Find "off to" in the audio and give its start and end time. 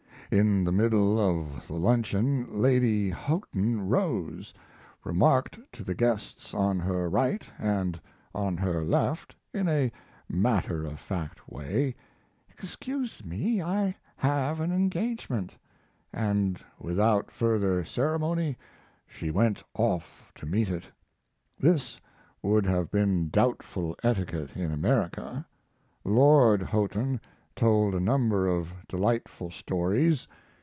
19.73-20.45